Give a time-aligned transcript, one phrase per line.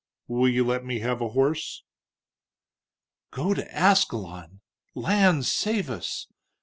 [0.27, 1.83] "Will you let me have a horse?"
[3.29, 4.61] "Go to Ascalon!
[4.95, 6.25] Lands save us!"